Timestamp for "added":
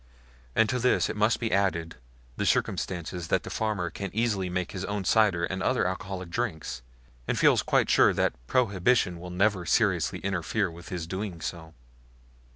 1.51-1.95